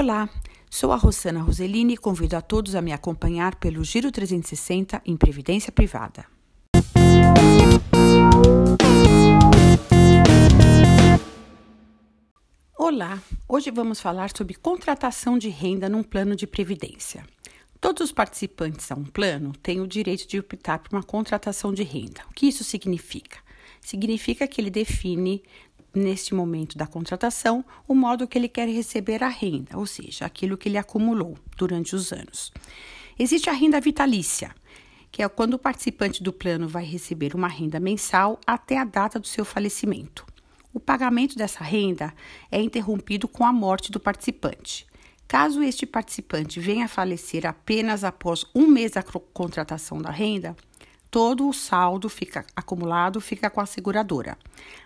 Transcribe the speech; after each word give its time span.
Olá, 0.00 0.28
sou 0.70 0.92
a 0.92 0.96
Rosana 0.96 1.42
Roselini 1.42 1.94
e 1.94 1.96
convido 1.96 2.36
a 2.36 2.40
todos 2.40 2.76
a 2.76 2.80
me 2.80 2.92
acompanhar 2.92 3.56
pelo 3.56 3.82
Giro 3.82 4.12
360 4.12 5.02
em 5.04 5.16
Previdência 5.16 5.72
Privada. 5.72 6.24
Olá, 12.78 13.20
hoje 13.48 13.72
vamos 13.72 14.00
falar 14.00 14.30
sobre 14.36 14.54
contratação 14.54 15.36
de 15.36 15.48
renda 15.48 15.88
num 15.88 16.04
plano 16.04 16.36
de 16.36 16.46
previdência. 16.46 17.24
Todos 17.80 18.02
os 18.02 18.12
participantes 18.12 18.92
a 18.92 18.94
um 18.94 19.04
plano 19.04 19.52
têm 19.60 19.80
o 19.80 19.86
direito 19.88 20.28
de 20.28 20.38
optar 20.38 20.78
por 20.78 20.94
uma 20.94 21.02
contratação 21.02 21.74
de 21.74 21.82
renda. 21.82 22.22
O 22.30 22.34
que 22.34 22.46
isso 22.46 22.62
significa? 22.62 23.38
Significa 23.80 24.46
que 24.46 24.60
ele 24.60 24.70
define 24.70 25.42
neste 25.94 26.34
momento 26.34 26.76
da 26.76 26.86
contratação, 26.86 27.64
o 27.86 27.94
modo 27.94 28.26
que 28.26 28.38
ele 28.38 28.48
quer 28.48 28.68
receber 28.68 29.22
a 29.22 29.28
renda, 29.28 29.76
ou 29.76 29.86
seja, 29.86 30.24
aquilo 30.24 30.56
que 30.56 30.68
ele 30.68 30.78
acumulou 30.78 31.36
durante 31.56 31.94
os 31.94 32.12
anos. 32.12 32.52
Existe 33.18 33.50
a 33.50 33.52
renda 33.52 33.80
vitalícia, 33.80 34.54
que 35.10 35.22
é 35.22 35.28
quando 35.28 35.54
o 35.54 35.58
participante 35.58 36.22
do 36.22 36.32
plano 36.32 36.68
vai 36.68 36.84
receber 36.84 37.34
uma 37.34 37.48
renda 37.48 37.80
mensal 37.80 38.38
até 38.46 38.78
a 38.78 38.84
data 38.84 39.18
do 39.18 39.26
seu 39.26 39.44
falecimento. 39.44 40.26
O 40.72 40.78
pagamento 40.78 41.36
dessa 41.36 41.64
renda 41.64 42.14
é 42.52 42.60
interrompido 42.60 43.26
com 43.26 43.44
a 43.44 43.52
morte 43.52 43.90
do 43.90 43.98
participante. 43.98 44.86
Caso 45.26 45.62
este 45.62 45.84
participante 45.84 46.60
venha 46.60 46.84
a 46.84 46.88
falecer 46.88 47.46
apenas 47.46 48.04
após 48.04 48.46
um 48.54 48.66
mês 48.66 48.92
da 48.92 49.02
contratação 49.02 50.00
da 50.00 50.10
renda, 50.10 50.56
todo 51.10 51.48
o 51.48 51.52
saldo 51.52 52.08
fica 52.08 52.44
acumulado 52.54 53.20
fica 53.20 53.48
com 53.48 53.60
a 53.60 53.66
seguradora. 53.66 54.36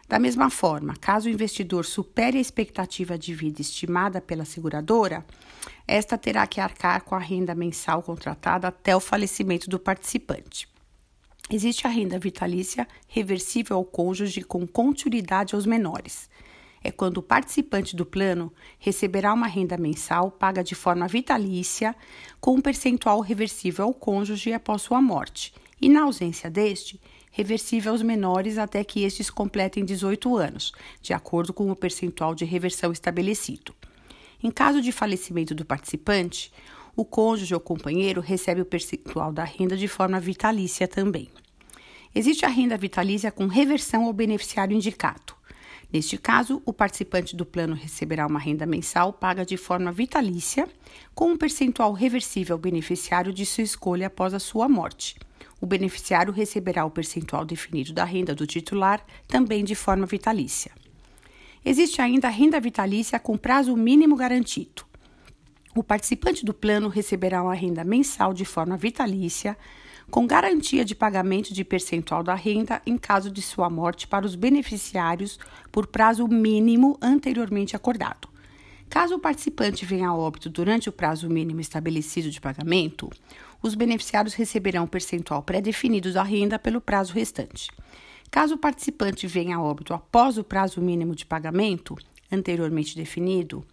Da 0.08 0.18
mesma 0.18 0.50
forma, 0.50 0.94
caso 1.00 1.28
o 1.28 1.32
investidor 1.32 1.84
supere 1.84 2.38
a 2.38 2.40
expectativa 2.40 3.18
de 3.18 3.34
vida 3.34 3.60
estimada 3.60 4.20
pela 4.20 4.44
seguradora, 4.44 5.24
esta 5.86 6.18
terá 6.18 6.46
que 6.46 6.60
arcar 6.60 7.02
com 7.02 7.14
a 7.14 7.18
renda 7.18 7.54
mensal 7.54 8.02
contratada 8.02 8.68
até 8.68 8.94
o 8.94 9.00
falecimento 9.00 9.68
do 9.68 9.78
participante. 9.78 10.68
Existe 11.50 11.86
a 11.86 11.90
renda 11.90 12.18
vitalícia 12.18 12.86
reversível 13.08 13.76
ao 13.76 13.84
cônjuge 13.84 14.42
com 14.42 14.66
continuidade 14.66 15.54
aos 15.54 15.66
menores. 15.66 16.30
É 16.84 16.90
quando 16.90 17.18
o 17.18 17.22
participante 17.22 17.94
do 17.94 18.04
plano 18.04 18.52
receberá 18.78 19.32
uma 19.32 19.46
renda 19.46 19.76
mensal 19.76 20.30
paga 20.30 20.64
de 20.64 20.74
forma 20.74 21.06
vitalícia 21.06 21.94
com 22.40 22.54
um 22.54 22.60
percentual 22.60 23.20
reversível 23.20 23.84
ao 23.84 23.94
cônjuge 23.94 24.52
após 24.52 24.82
sua 24.82 25.00
morte 25.00 25.52
e, 25.82 25.88
na 25.88 26.04
ausência 26.04 26.48
deste, 26.48 27.00
reversível 27.32 27.90
aos 27.90 28.02
menores 28.02 28.56
até 28.56 28.84
que 28.84 29.02
estes 29.02 29.28
completem 29.28 29.84
18 29.84 30.36
anos, 30.36 30.72
de 31.02 31.12
acordo 31.12 31.52
com 31.52 31.68
o 31.72 31.74
percentual 31.74 32.36
de 32.36 32.44
reversão 32.44 32.92
estabelecido. 32.92 33.74
Em 34.40 34.50
caso 34.50 34.80
de 34.80 34.92
falecimento 34.92 35.56
do 35.56 35.64
participante, 35.64 36.52
o 36.94 37.04
cônjuge 37.04 37.52
ou 37.52 37.58
companheiro 37.58 38.20
recebe 38.20 38.60
o 38.60 38.64
percentual 38.64 39.32
da 39.32 39.42
renda 39.42 39.76
de 39.76 39.88
forma 39.88 40.20
vitalícia 40.20 40.86
também. 40.86 41.28
Existe 42.14 42.44
a 42.44 42.48
renda 42.48 42.76
vitalícia 42.76 43.32
com 43.32 43.48
reversão 43.48 44.04
ao 44.04 44.12
beneficiário 44.12 44.76
indicado. 44.76 45.34
Neste 45.92 46.16
caso, 46.16 46.62
o 46.64 46.72
participante 46.72 47.34
do 47.34 47.44
plano 47.44 47.74
receberá 47.74 48.26
uma 48.26 48.38
renda 48.38 48.66
mensal 48.66 49.12
paga 49.12 49.44
de 49.44 49.56
forma 49.56 49.90
vitalícia, 49.90 50.68
com 51.14 51.32
um 51.32 51.36
percentual 51.36 51.92
reversível 51.92 52.54
ao 52.54 52.60
beneficiário 52.60 53.32
de 53.32 53.44
sua 53.44 53.64
escolha 53.64 54.06
após 54.06 54.32
a 54.32 54.38
sua 54.38 54.68
morte 54.68 55.16
o 55.62 55.66
beneficiário 55.66 56.32
receberá 56.32 56.84
o 56.84 56.90
percentual 56.90 57.44
definido 57.44 57.92
da 57.92 58.04
renda 58.04 58.34
do 58.34 58.44
titular, 58.44 59.06
também 59.28 59.62
de 59.62 59.76
forma 59.76 60.04
vitalícia. 60.04 60.72
Existe 61.64 62.02
ainda 62.02 62.26
a 62.26 62.30
renda 62.32 62.58
vitalícia 62.58 63.16
com 63.20 63.38
prazo 63.38 63.76
mínimo 63.76 64.16
garantido. 64.16 64.84
O 65.72 65.84
participante 65.84 66.44
do 66.44 66.52
plano 66.52 66.88
receberá 66.88 67.40
uma 67.40 67.54
renda 67.54 67.84
mensal 67.84 68.34
de 68.34 68.44
forma 68.44 68.76
vitalícia, 68.76 69.56
com 70.10 70.26
garantia 70.26 70.84
de 70.84 70.96
pagamento 70.96 71.54
de 71.54 71.62
percentual 71.62 72.24
da 72.24 72.34
renda 72.34 72.82
em 72.84 72.98
caso 72.98 73.30
de 73.30 73.40
sua 73.40 73.70
morte 73.70 74.08
para 74.08 74.26
os 74.26 74.34
beneficiários 74.34 75.38
por 75.70 75.86
prazo 75.86 76.26
mínimo 76.26 76.98
anteriormente 77.00 77.76
acordado. 77.76 78.31
Caso 78.92 79.14
o 79.14 79.18
participante 79.18 79.86
venha 79.86 80.10
a 80.10 80.14
óbito 80.14 80.50
durante 80.50 80.90
o 80.90 80.92
prazo 80.92 81.26
mínimo 81.26 81.62
estabelecido 81.62 82.28
de 82.28 82.38
pagamento, 82.38 83.08
os 83.62 83.74
beneficiários 83.74 84.34
receberão 84.34 84.84
um 84.84 84.86
percentual 84.86 85.42
pré-definido 85.42 86.12
da 86.12 86.22
renda 86.22 86.58
pelo 86.58 86.78
prazo 86.78 87.14
restante. 87.14 87.70
Caso 88.30 88.56
o 88.56 88.58
participante 88.58 89.26
venha 89.26 89.56
a 89.56 89.62
óbito 89.62 89.94
após 89.94 90.36
o 90.36 90.44
prazo 90.44 90.78
mínimo 90.82 91.14
de 91.14 91.24
pagamento, 91.24 91.96
anteriormente 92.30 92.94
definido, 92.94 93.64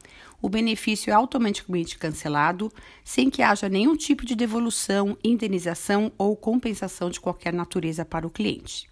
o 0.41 0.47
benefício 0.47 1.11
é 1.11 1.13
automaticamente 1.13 1.97
cancelado 1.97 2.71
sem 3.03 3.29
que 3.29 3.41
haja 3.41 3.67
nenhum 3.67 3.97
tipo 3.97 4.25
de 4.25 4.37
devolução, 4.37 5.17
indenização 5.21 6.13
ou 6.17 6.33
compensação 6.33 7.09
de 7.09 7.19
qualquer 7.19 7.51
natureza 7.51 8.05
para 8.05 8.25
o 8.25 8.31
cliente. 8.31 8.89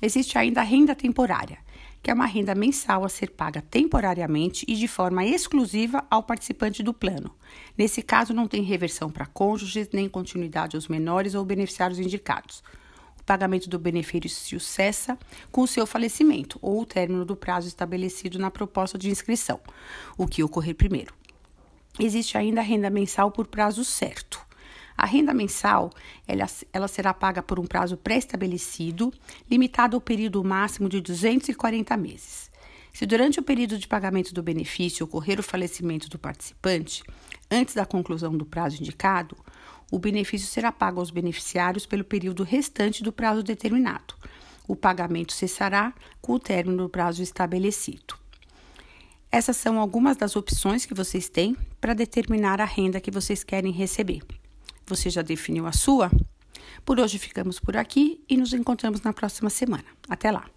Existe 0.00 0.38
ainda 0.38 0.62
a 0.62 0.64
renda 0.64 0.94
temporária, 0.94 1.58
que 2.02 2.10
é 2.10 2.14
uma 2.14 2.26
renda 2.26 2.54
mensal 2.54 3.04
a 3.04 3.08
ser 3.08 3.30
paga 3.30 3.62
temporariamente 3.62 4.64
e 4.66 4.74
de 4.74 4.88
forma 4.88 5.24
exclusiva 5.24 6.04
ao 6.10 6.22
participante 6.22 6.82
do 6.82 6.94
plano. 6.94 7.30
Nesse 7.76 8.02
caso, 8.02 8.32
não 8.32 8.48
tem 8.48 8.62
reversão 8.62 9.10
para 9.10 9.26
cônjuges, 9.26 9.90
nem 9.92 10.08
continuidade 10.08 10.76
aos 10.76 10.88
menores 10.88 11.34
ou 11.34 11.44
beneficiários 11.44 11.98
indicados. 11.98 12.62
O 13.18 13.24
pagamento 13.24 13.68
do 13.68 13.78
benefício 13.78 14.58
cessa 14.58 15.18
com 15.52 15.60
o 15.60 15.66
seu 15.66 15.86
falecimento 15.86 16.58
ou 16.62 16.80
o 16.80 16.86
término 16.86 17.24
do 17.24 17.36
prazo 17.36 17.68
estabelecido 17.68 18.38
na 18.38 18.50
proposta 18.50 18.96
de 18.96 19.10
inscrição, 19.10 19.60
o 20.16 20.26
que 20.26 20.42
ocorrer 20.42 20.74
primeiro. 20.74 21.14
Existe 21.98 22.38
ainda 22.38 22.60
a 22.60 22.64
renda 22.64 22.88
mensal 22.88 23.30
por 23.30 23.46
prazo 23.46 23.84
certo. 23.84 24.49
A 25.00 25.06
renda 25.06 25.32
mensal 25.32 25.90
ela, 26.28 26.46
ela 26.74 26.86
será 26.86 27.14
paga 27.14 27.42
por 27.42 27.58
um 27.58 27.64
prazo 27.64 27.96
pré-estabelecido, 27.96 29.10
limitado 29.50 29.96
ao 29.96 30.00
período 30.00 30.44
máximo 30.44 30.90
de 30.90 31.00
240 31.00 31.96
meses. 31.96 32.50
Se 32.92 33.06
durante 33.06 33.40
o 33.40 33.42
período 33.42 33.78
de 33.78 33.88
pagamento 33.88 34.34
do 34.34 34.42
benefício 34.42 35.06
ocorrer 35.06 35.40
o 35.40 35.42
falecimento 35.42 36.06
do 36.10 36.18
participante, 36.18 37.02
antes 37.50 37.74
da 37.74 37.86
conclusão 37.86 38.36
do 38.36 38.44
prazo 38.44 38.76
indicado, 38.78 39.38
o 39.90 39.98
benefício 39.98 40.46
será 40.46 40.70
pago 40.70 41.00
aos 41.00 41.10
beneficiários 41.10 41.86
pelo 41.86 42.04
período 42.04 42.44
restante 42.44 43.02
do 43.02 43.10
prazo 43.10 43.42
determinado. 43.42 44.14
O 44.68 44.76
pagamento 44.76 45.32
cessará 45.32 45.94
com 46.20 46.34
o 46.34 46.38
término 46.38 46.82
do 46.82 46.90
prazo 46.90 47.22
estabelecido. 47.22 48.16
Essas 49.32 49.56
são 49.56 49.80
algumas 49.80 50.18
das 50.18 50.36
opções 50.36 50.84
que 50.84 50.92
vocês 50.92 51.30
têm 51.30 51.56
para 51.80 51.94
determinar 51.94 52.60
a 52.60 52.66
renda 52.66 53.00
que 53.00 53.10
vocês 53.10 53.42
querem 53.42 53.72
receber. 53.72 54.20
Você 54.90 55.08
já 55.08 55.22
definiu 55.22 55.68
a 55.68 55.72
sua? 55.72 56.10
Por 56.84 56.98
hoje 56.98 57.16
ficamos 57.16 57.60
por 57.60 57.76
aqui 57.76 58.24
e 58.28 58.36
nos 58.36 58.52
encontramos 58.52 59.02
na 59.02 59.12
próxima 59.12 59.48
semana. 59.48 59.84
Até 60.08 60.32
lá! 60.32 60.50